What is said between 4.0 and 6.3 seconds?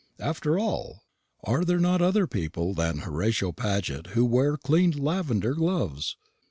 who wear cleaned lavender gloves?